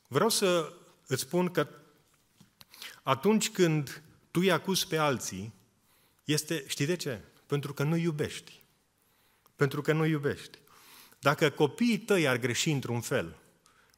[0.07, 0.73] Vreau să
[1.07, 1.67] îți spun că
[3.03, 5.53] atunci când tu îi acuzi pe alții,
[6.23, 7.21] este, știi de ce?
[7.45, 8.61] Pentru că nu iubești.
[9.55, 10.57] Pentru că nu iubești.
[11.19, 13.37] Dacă copiii tăi ar greși într-un fel,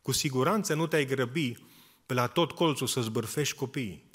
[0.02, 1.58] cu siguranță nu te-ai grăbi
[2.06, 4.10] pe la tot colțul să zbârfești copiii.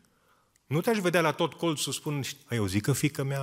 [0.66, 3.42] Nu te-aș vedea la tot colțul spun, ai auzit că fică mea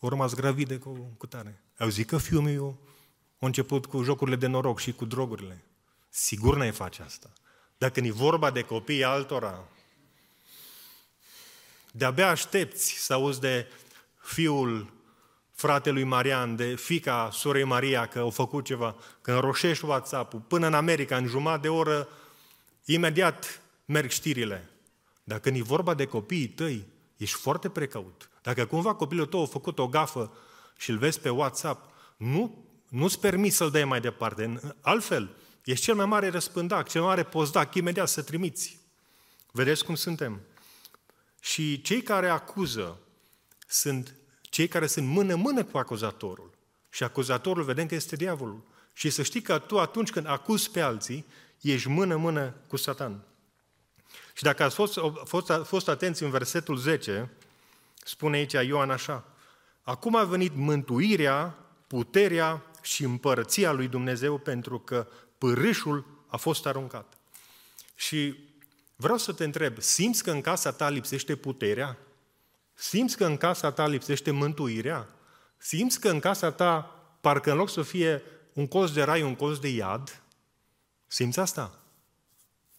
[0.00, 1.48] a rămas gravidă cu, cu tare?
[1.48, 2.78] Ai auzit că fiul meu
[3.38, 5.64] a început cu jocurile de noroc și cu drogurile?
[6.08, 7.32] Sigur n-ai face asta.
[7.84, 9.64] Dacă ni vorba de copii altora,
[11.92, 13.66] de-abia aștepți să auzi de
[14.20, 14.92] fiul
[15.52, 20.74] fratelui Marian, de fica sorei Maria, că au făcut ceva, că înroșești WhatsApp-ul, până în
[20.74, 22.08] America, în jumătate de oră,
[22.84, 24.70] imediat merg știrile.
[25.24, 26.84] Dacă ni vorba de copiii tăi,
[27.16, 28.30] ești foarte precaut.
[28.42, 30.32] Dacă cumva copilul tău a făcut o gafă
[30.76, 34.60] și îl vezi pe WhatsApp, nu, nu-ți permis să-l dai mai departe.
[34.80, 35.30] Altfel,
[35.64, 38.78] ești cel mai mare răspândac, cel mai mare pozdac, imediat să trimiți.
[39.50, 40.40] Vedeți cum suntem?
[41.40, 42.98] Și cei care acuză
[43.66, 46.50] sunt cei care sunt mână-mână cu acuzatorul.
[46.90, 48.62] Și acuzatorul vedem că este diavolul.
[48.92, 51.26] Și să știi că tu atunci când acuzi pe alții,
[51.60, 53.24] ești mână-mână cu Satan.
[54.34, 57.30] Și dacă ați fost, fost, fost atenți în versetul 10,
[58.04, 59.24] spune aici Ioan așa,
[59.84, 65.06] Acum a venit mântuirea, puterea și împărăția lui Dumnezeu pentru că
[65.44, 67.18] pârâșul a fost aruncat.
[67.94, 68.34] Și
[68.96, 71.98] vreau să te întreb, simți că în casa ta lipsește puterea?
[72.74, 75.08] Simți că în casa ta lipsește mântuirea?
[75.56, 76.80] Simți că în casa ta,
[77.20, 80.22] parcă în loc să fie un colț de rai, un colț de iad?
[81.06, 81.78] Simți asta?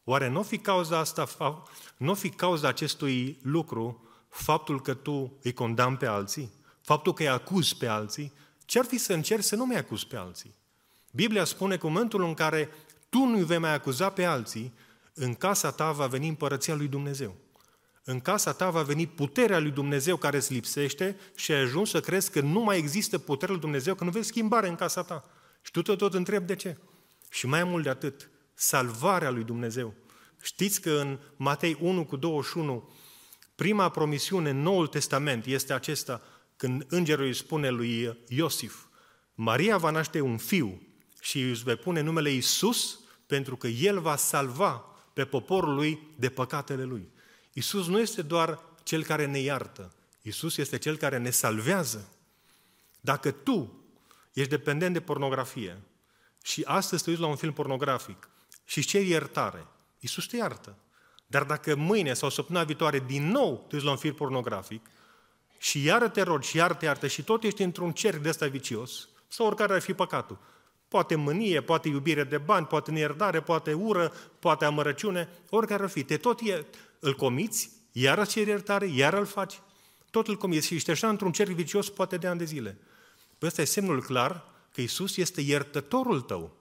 [0.03, 1.63] Oare nu fi cauza asta,
[1.97, 6.53] nu fi cauza acestui lucru faptul că tu îi condamni pe alții?
[6.81, 8.33] Faptul că îi acuzi pe alții?
[8.65, 10.55] Ce ar fi să încerci să nu mai acuzi pe alții?
[11.15, 12.69] Biblia spune că în momentul în care
[13.09, 14.73] tu nu vei mai acuza pe alții,
[15.13, 17.35] în casa ta va veni împărăția lui Dumnezeu.
[18.03, 21.99] În casa ta va veni puterea lui Dumnezeu care îți lipsește și ai ajuns să
[21.99, 25.29] crezi că nu mai există puterea lui Dumnezeu, că nu vezi schimbare în casa ta.
[25.61, 26.77] Și tu tot, tot întrebi de ce.
[27.29, 29.93] Și mai mult de atât, salvarea lui Dumnezeu.
[30.41, 32.89] Știți că în Matei 1 cu 21,
[33.55, 36.21] prima promisiune în Noul Testament este acesta,
[36.55, 38.85] când îngerul îi spune lui Iosif,
[39.35, 40.84] Maria va naște un fiu
[41.25, 46.29] și își vei pune numele Isus pentru că El va salva pe poporul lui de
[46.29, 47.09] păcatele lui.
[47.53, 52.09] Isus nu este doar cel care ne iartă, Isus este cel care ne salvează.
[53.01, 53.73] Dacă tu
[54.33, 55.81] ești dependent de pornografie
[56.43, 58.29] și astăzi te uiți la un film pornografic
[58.65, 59.67] și îți ceri iertare,
[59.99, 60.77] Isus te iartă.
[61.27, 64.85] Dar dacă mâine sau săptămâna viitoare din nou te uiți la un film pornografic
[65.57, 68.47] și iară te rogi și iară te iartă și tot ești într-un cerc de ăsta
[68.47, 70.37] vicios, sau oricare ar fi păcatul,
[70.95, 76.03] poate mânie, poate iubire de bani, poate neerdare, poate ură, poate amărăciune, oricare ar fi,
[76.03, 76.65] te tot e,
[76.99, 79.59] îl comiți, iar îți ceri iertare, iar îl faci,
[80.09, 82.77] tot îl comiți și ești așa într-un cerc vicios poate de ani de zile.
[83.37, 86.57] Păi ăsta e semnul clar că Isus este iertătorul tău.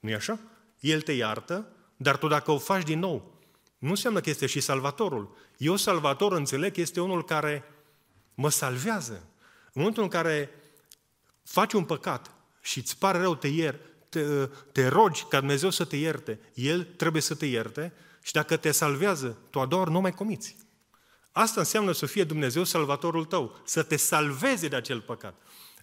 [0.00, 0.38] nu e așa?
[0.80, 3.40] El te iartă, dar tu dacă o faci din nou,
[3.78, 5.36] nu înseamnă că este și salvatorul.
[5.56, 7.64] Eu, salvator, înțeleg că este unul care
[8.34, 9.28] mă salvează.
[9.64, 10.50] În momentul în care
[11.42, 12.37] faci un păcat
[12.68, 13.74] și îți pare rău, te ier,
[14.08, 14.22] te,
[14.72, 18.70] te rogi ca Dumnezeu să te ierte, El trebuie să te ierte și dacă te
[18.70, 20.56] salvează, tu a doua ori nu mai comiți.
[21.32, 25.34] Asta înseamnă să fie Dumnezeu salvatorul tău, să te salveze de acel păcat.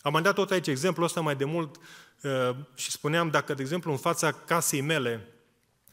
[0.02, 1.76] Am mai dat tot aici exemplul ăsta mai de mult
[2.22, 5.34] uh, și spuneam, dacă, de exemplu, în fața casei mele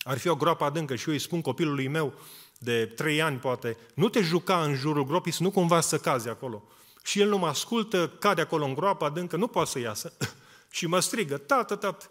[0.03, 2.15] ar fi o groapă adâncă și eu îi spun copilului meu
[2.59, 6.29] de trei ani, poate, nu te juca în jurul gropii, să nu cumva să cazi
[6.29, 6.63] acolo.
[7.03, 10.13] Și el nu mă ascultă, cade acolo în groapă adâncă, nu poate să iasă.
[10.73, 12.11] și mă strigă, tată, tată.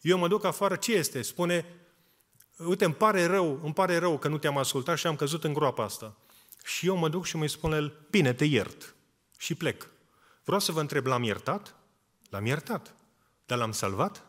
[0.00, 1.22] Eu mă duc afară, ce este?
[1.22, 1.66] Spune,
[2.56, 5.52] uite, îmi pare rău, îmi pare rău că nu te-am ascultat și am căzut în
[5.52, 6.16] groapa asta.
[6.64, 8.94] Și eu mă duc și mă spune el, bine, te iert.
[9.38, 9.88] Și plec.
[10.44, 11.74] Vreau să vă întreb, l-am iertat?
[12.30, 12.94] L-am iertat.
[13.46, 14.24] Dar l-am salvat?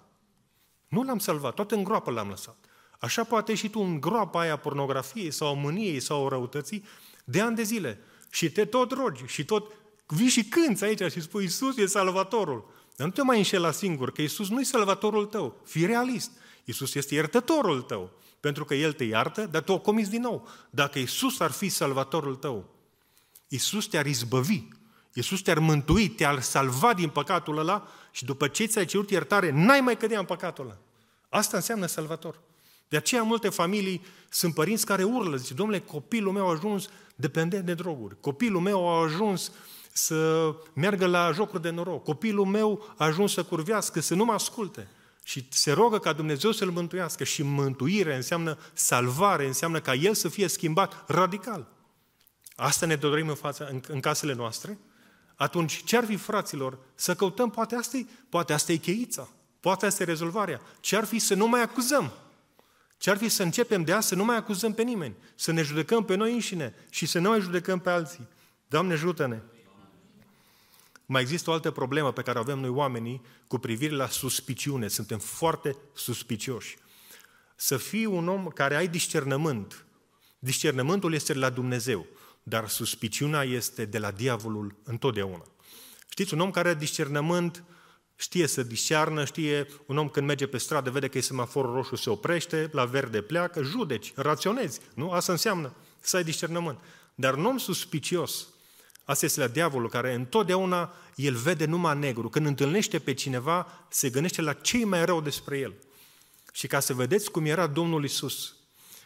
[0.87, 2.55] Nu l-am salvat, tot în groapă l-am lăsat.
[2.99, 6.85] Așa poate și tu în groapa aia pornografiei sau mâniei sau răutății
[7.23, 7.99] de ani de zile.
[8.29, 9.73] Și te tot rogi și tot
[10.07, 12.80] vii și cânți aici și spui Iisus e salvatorul.
[13.01, 15.61] Dar nu te mai înșela singur, că Iisus nu e salvatorul tău.
[15.65, 16.31] Fii realist.
[16.63, 18.11] Iisus este iertătorul tău.
[18.39, 20.47] Pentru că El te iartă, dar tu o comiți din nou.
[20.69, 22.69] Dacă Iisus ar fi salvatorul tău,
[23.47, 24.63] Iisus te-ar izbăvi.
[25.13, 29.81] Iisus te-ar mântui, te-ar salva din păcatul ăla și după ce ți-ai cerut iertare, n-ai
[29.81, 30.77] mai cădea în păcatul ăla.
[31.29, 32.39] Asta înseamnă salvator.
[32.87, 37.65] De aceea multe familii sunt părinți care urlă, zice, domnule, copilul meu a ajuns dependent
[37.65, 39.51] de droguri, copilul meu a ajuns
[39.93, 44.33] să meargă la jocuri de noroc, copilul meu a ajuns să curvească, să nu mă
[44.33, 44.87] asculte.
[45.23, 47.23] Și se rogă ca Dumnezeu să-l mântuiască.
[47.23, 51.67] Și mântuire înseamnă salvare, înseamnă ca el să fie schimbat radical.
[52.55, 54.79] Asta ne dorim în, fața, în, în casele noastre.
[55.35, 59.85] Atunci, ce ar fi, fraților, să căutăm, poate asta e, poate asta e cheița, poate
[59.85, 60.61] asta e rezolvarea.
[60.79, 62.11] Ce ar fi să nu mai acuzăm?
[62.97, 65.61] Ce ar fi să începem de azi să nu mai acuzăm pe nimeni, să ne
[65.61, 68.27] judecăm pe noi înșine și să nu mai judecăm pe alții.
[68.67, 69.39] Doamne, ajută-ne!
[71.11, 74.87] Mai există o altă problemă pe care o avem noi oamenii cu privire la suspiciune.
[74.87, 76.77] Suntem foarte suspicioși.
[77.55, 79.85] Să fii un om care ai discernământ.
[80.39, 82.05] Discernământul este la Dumnezeu,
[82.43, 85.43] dar suspiciunea este de la diavolul întotdeauna.
[86.09, 87.63] Știți, un om care are discernământ
[88.15, 91.95] știe să discearnă, știe un om când merge pe stradă, vede că e semafor roșu,
[91.95, 94.79] se oprește, la verde pleacă, judeci, raționezi.
[94.93, 95.11] Nu?
[95.11, 96.79] Asta înseamnă să ai discernământ.
[97.15, 98.47] Dar un om suspicios,
[99.11, 102.29] asta este la diavolul, care întotdeauna el vede numai negru.
[102.29, 105.73] Când întâlnește pe cineva, se gândește la cei mai rău despre el.
[106.53, 108.55] Și ca să vedeți cum era Domnul Isus,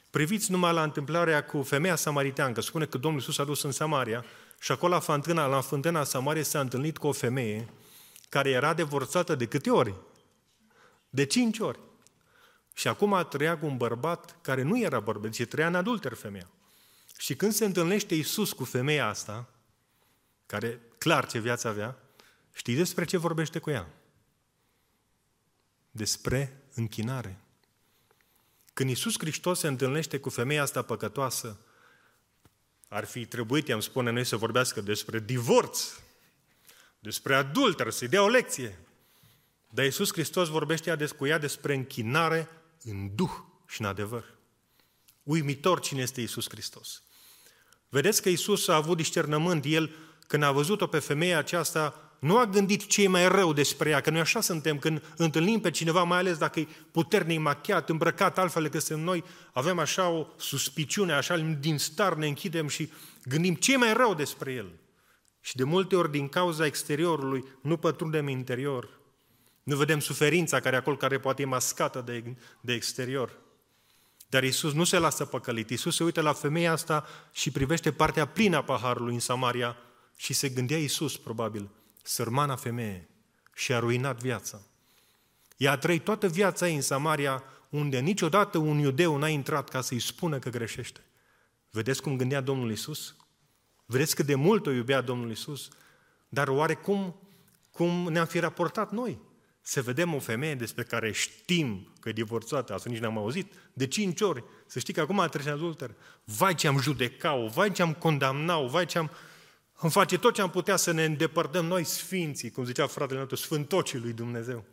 [0.10, 2.62] priviți numai la întâmplarea cu femeia samariteancă.
[2.62, 4.26] Spune că Domnul Isus a dus în Samaria
[4.60, 7.70] și acolo la fântâna, la fântâna Samaria s-a întâlnit cu o femeie
[8.30, 9.96] care era divorțată de câte ori?
[11.10, 11.80] De cinci ori.
[12.74, 16.50] Și acum trăia cu un bărbat care nu era bărbat, ci trăia în adulter femeia.
[17.18, 19.50] Și când se întâlnește Iisus cu femeia asta,
[20.46, 21.98] care clar ce viață avea,
[22.54, 23.88] știi despre ce vorbește cu ea?
[25.92, 27.40] Despre închinare.
[28.74, 31.60] Când Iisus Hristos se întâlnește cu femeia asta păcătoasă,
[32.88, 36.00] ar fi trebuit, i-am spune noi, să vorbească despre divorț,
[37.00, 38.80] despre adulter, să-i dea o lecție.
[39.70, 42.50] Dar Iisus Hristos vorbește cu ea despre închinare
[42.84, 43.32] în duh
[43.68, 44.34] și în adevăr.
[45.24, 47.04] Uimitor cine este Iisus Hristos.
[47.90, 49.66] Vedeți că Iisus a avut discernământ.
[49.66, 49.96] El,
[50.28, 54.02] când a văzut-o pe femeia aceasta, nu a gândit ce e mai rău despre ea,
[54.02, 58.38] că noi așa suntem când întâlnim pe cineva, mai ales dacă e puternic machiat, îmbrăcat
[58.38, 62.92] altfel decât suntem noi, avem așa o suspiciune, așa din star ne închidem și
[63.24, 64.72] gândim ce e mai rău despre el.
[65.42, 68.90] Și de multe ori, din cauza exteriorului, nu pătrundem interior.
[69.64, 73.38] Nu vedem suferința care acolo, care poate e mascată de, de exterior.
[74.30, 75.70] Dar Isus nu se lasă păcălit.
[75.70, 79.78] Isus se uită la femeia asta și privește partea plină a paharului în Samaria
[80.16, 81.70] și se gândea Isus, probabil,
[82.04, 83.10] sărmana femeie
[83.54, 84.62] și a ruinat viața.
[85.58, 89.82] Ea a trăit toată viața ei în Samaria, unde niciodată un iudeu n-a intrat ca
[89.82, 91.04] să-i spună că greșește.
[91.72, 93.16] Vedeți cum gândea Domnul Isus?
[93.86, 95.70] Vedeți cât de mult o iubea Domnul Isus?
[96.30, 97.16] Dar oare cum,
[97.72, 99.20] cum ne-am fi raportat noi?
[99.62, 103.88] Să vedem o femeie despre care știm că e divorțată, asta nici n-am auzit, de
[103.88, 105.92] cinci ori, să știi că acum a trece adulter.
[106.24, 109.12] Vai ce am judecat-o, vai ce am condamnat-o, vai ce am...
[109.78, 113.38] Îmi face tot ce am putea să ne îndepărtăm noi sfinții, cum zicea fratele nostru,
[113.38, 114.66] sfântocii lui Dumnezeu.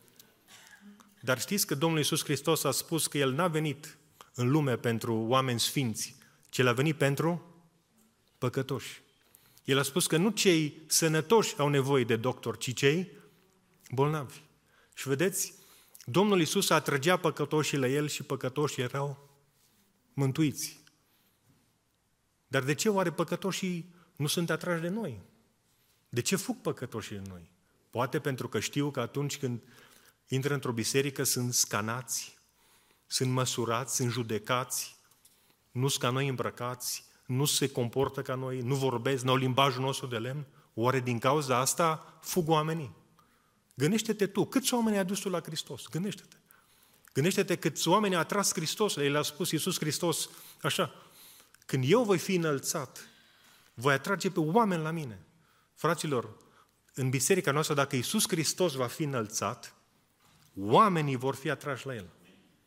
[1.21, 3.99] Dar știți că Domnul Iisus Hristos a spus că El n-a venit
[4.35, 6.17] în lume pentru oameni sfinți,
[6.49, 7.43] ci El a venit pentru
[8.39, 9.03] păcătoși.
[9.65, 13.11] El a spus că nu cei sănătoși au nevoie de doctor, ci cei
[13.91, 14.43] bolnavi.
[14.95, 15.55] Și vedeți,
[16.05, 19.31] Domnul Isus atrăgea păcătoșii la el și păcătoșii erau
[20.13, 20.81] mântuiți.
[22.47, 25.21] Dar de ce oare păcătoșii nu sunt atrași de noi?
[26.09, 27.51] De ce fug păcătoșii de noi?
[27.91, 29.63] Poate pentru că știu că atunci când
[30.29, 32.39] intră într-o biserică sunt scanați,
[33.07, 34.97] sunt măsurați, sunt judecați,
[35.71, 40.07] nu sunt ca noi îmbrăcați, nu se comportă ca noi, nu vorbesc, n-au limbajul nostru
[40.07, 40.47] de lemn.
[40.75, 42.95] Oare din cauza asta fug oamenii?
[43.75, 45.87] Gândește-te tu, câți oameni ai adus tu la Hristos?
[45.87, 46.37] Gândește-te.
[47.13, 50.29] Gândește-te câți oameni a atras Hristos, el a spus Iisus Hristos
[50.63, 50.95] așa,
[51.67, 53.07] când eu voi fi înălțat,
[53.75, 55.27] voi atrage pe oameni la mine.
[55.75, 56.37] Fraților,
[56.95, 59.75] în biserica noastră, dacă Iisus Hristos va fi înălțat,
[60.57, 62.09] oamenii vor fi atrași la El.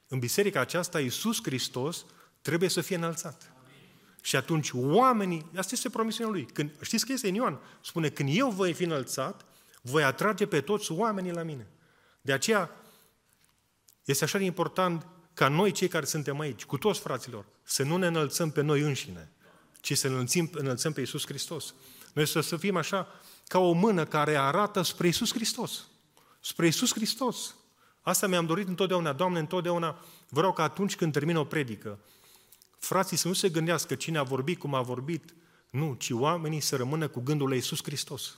[0.07, 2.05] În biserica aceasta, Iisus Hristos
[2.41, 3.51] trebuie să fie înălțat.
[4.21, 6.45] Și atunci oamenii, asta este promisiunea Lui.
[6.45, 7.59] Când, știți că este în Ioan?
[7.81, 9.45] Spune, când eu voi fi înălțat,
[9.81, 11.67] voi atrage pe toți oamenii la mine.
[12.21, 12.71] De aceea
[14.03, 17.97] este așa de important ca noi cei care suntem aici, cu toți fraților, să nu
[17.97, 19.31] ne înălțăm pe noi înșine,
[19.85, 21.73] ci să înălțăm, înălțăm pe Iisus Hristos.
[22.13, 23.07] Noi să, să fim așa
[23.47, 25.87] ca o mână care arată spre Iisus Hristos.
[26.39, 27.55] Spre Iisus Hristos.
[28.01, 31.99] Asta mi-am dorit întotdeauna, Doamne, întotdeauna vreau că atunci când termin o predică,
[32.77, 35.35] frații să nu se gândească cine a vorbit, cum a vorbit,
[35.69, 38.37] nu, ci oamenii să rămână cu gândul la Iisus Hristos.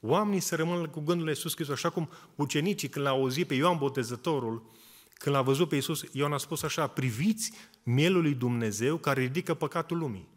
[0.00, 3.54] Oamenii să rămână cu gândul la Iisus Hristos, așa cum ucenicii când l-au auzit pe
[3.54, 4.70] Ioan Botezătorul,
[5.14, 9.54] când l-a văzut pe Iisus, Ioan a spus așa, priviți mielul lui Dumnezeu care ridică
[9.54, 10.30] păcatul lumii.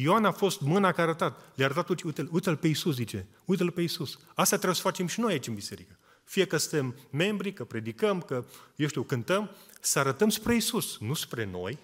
[0.00, 1.52] Ioan a fost mâna care a arătat.
[1.54, 4.18] Le-a arătat, uite-l, uite-l pe Iisus, zice, uite-l pe Iisus.
[4.34, 5.98] Asta trebuie să facem și noi aici în biserică.
[6.24, 8.44] Fie că suntem membri, că predicăm, că,
[8.76, 11.78] eu știu, cântăm, să arătăm spre Iisus, nu spre noi,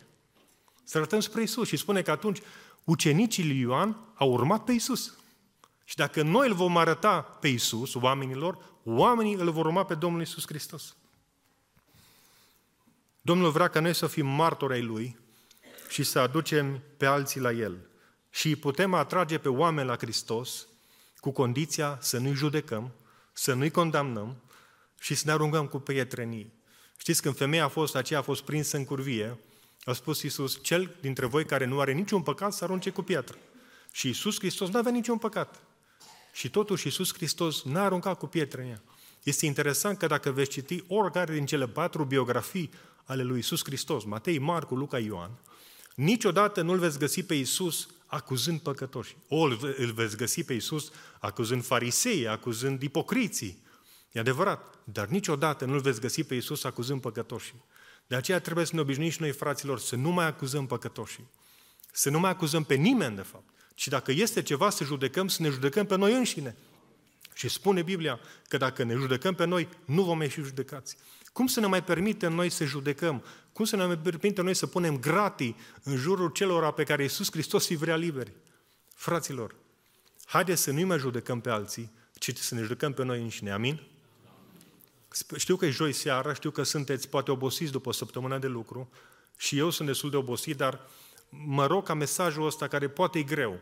[0.84, 1.68] să arătăm spre Isus.
[1.68, 2.40] Și spune că atunci
[2.84, 5.14] ucenicii lui Ioan au urmat pe Isus.
[5.84, 10.20] Și dacă noi îl vom arăta pe Isus, oamenilor, oamenii îl vor urma pe Domnul
[10.20, 10.96] Isus Hristos.
[13.20, 15.18] Domnul vrea ca noi să fim martori ai Lui
[15.88, 17.88] și să aducem pe alții la El.
[18.34, 20.66] Și îi putem atrage pe oameni la Hristos
[21.20, 22.90] cu condiția să nu-i judecăm,
[23.32, 24.36] să nu-i condamnăm
[25.00, 26.52] și să ne aruncăm cu prietrenii.
[26.96, 29.38] Știți, când femeia a fost, aceea a fost prinsă în curvie,
[29.84, 33.36] a spus Iisus, cel dintre voi care nu are niciun păcat să arunce cu piatră.
[33.92, 35.60] Și Iisus Hristos nu avea niciun păcat.
[36.32, 38.82] Și totuși Iisus Hristos n-a aruncat cu pietre în ea.
[39.22, 42.70] Este interesant că dacă veți citi oricare din cele patru biografii
[43.04, 45.30] ale lui Iisus Hristos, Matei, Marcu, Luca, Ioan,
[45.94, 49.16] niciodată nu-L veți găsi pe Iisus acuzând păcătoși.
[49.28, 49.42] O,
[49.76, 53.62] îl veți găsi pe Iisus acuzând farisei, acuzând ipocriții.
[54.12, 57.64] E adevărat, dar niciodată nu-L veți găsi pe Iisus acuzând păcătoșii.
[58.06, 61.28] De aceea trebuie să ne obișnuim și noi, fraților, să nu mai acuzăm păcătoșii.
[61.92, 63.48] Să nu mai acuzăm pe nimeni, de fapt.
[63.74, 66.56] Și dacă este ceva să judecăm, să ne judecăm pe noi înșine.
[67.34, 70.96] Și spune Biblia că dacă ne judecăm pe noi, nu vom ieși judecați.
[71.32, 73.24] Cum să ne mai permitem noi să judecăm?
[73.54, 77.30] Cum să ne mai permitem noi să punem gratii în jurul celor pe care Iisus
[77.30, 78.32] Hristos îi vrea liberi?
[78.94, 79.54] Fraților,
[80.24, 83.50] haideți să nu mai judecăm pe alții, ci să ne judecăm pe noi înșine.
[83.50, 83.82] Amin?
[85.36, 88.90] Știu că e joi seara, știu că sunteți poate obosiți după o săptămână de lucru
[89.36, 90.80] și eu sunt destul de obosit, dar
[91.28, 93.58] mă rog ca mesajul ăsta, care poate e greu,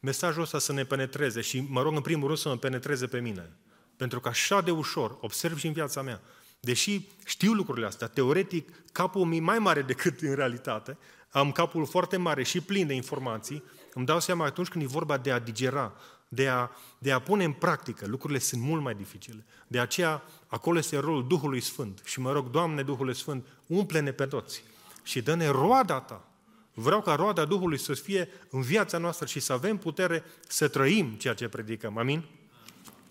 [0.00, 3.20] mesajul ăsta să ne penetreze și mă rog în primul rând să mă penetreze pe
[3.20, 3.50] mine.
[3.96, 6.20] Pentru că așa de ușor, observ și în viața mea,
[6.66, 10.96] deși știu lucrurile astea, teoretic capul mi mai mare decât în realitate,
[11.30, 13.62] am capul foarte mare și plin de informații,
[13.94, 15.92] îmi dau seama atunci când e vorba de a digera,
[16.28, 19.44] de a, de a pune în practică, lucrurile sunt mult mai dificile.
[19.66, 22.00] De aceea, acolo este rolul Duhului Sfânt.
[22.04, 24.64] Și mă rog, Doamne, Duhul Sfânt, umple-ne pe toți
[25.02, 26.28] și dă-ne roada Ta.
[26.74, 31.08] Vreau ca roada Duhului să fie în viața noastră și să avem putere să trăim
[31.08, 31.98] ceea ce predicăm.
[31.98, 32.24] Amin?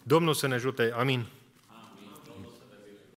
[0.04, 0.94] Domnul să ne ajute.
[0.98, 1.26] Amin.